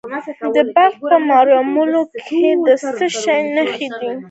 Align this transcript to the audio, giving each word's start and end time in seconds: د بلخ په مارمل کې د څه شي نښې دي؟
د 0.55 0.57
بلخ 0.73 0.93
په 1.09 1.17
مارمل 1.29 1.93
کې 2.27 2.45
د 2.65 2.67
څه 2.97 3.05
شي 3.23 3.39
نښې 3.55 3.87
دي؟ 3.99 4.11